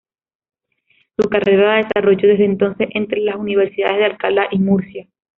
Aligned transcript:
Su 1.15 1.29
carrera 1.29 1.67
la 1.67 1.75
desarrolló 1.83 2.29
desde 2.29 2.45
entonces 2.45 2.87
entre 2.95 3.19
las 3.21 3.35
universidades 3.35 3.99
de 3.99 4.05
Alcalá 4.05 4.47
y 4.51 4.57
Murcia. 4.57 5.07